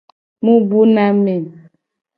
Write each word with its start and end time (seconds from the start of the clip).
Mu 0.43 0.55
bu 0.69 0.81
na 0.95 1.05
me. 1.23 1.35